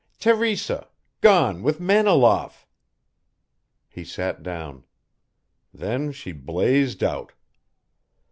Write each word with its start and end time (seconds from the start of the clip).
"Teresa 0.17 0.87
gone 1.21 1.61
with 1.61 1.79
Maniloff." 1.79 2.65
He 3.87 4.03
sat 4.03 4.41
down. 4.41 4.83
Then 5.71 6.11
she 6.11 6.31
blazed 6.31 7.03
out. 7.03 7.33